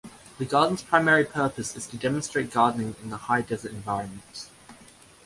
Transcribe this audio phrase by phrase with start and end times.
[0.39, 4.49] The garden's primary purpose is to demonstrate gardening in the high desert environment.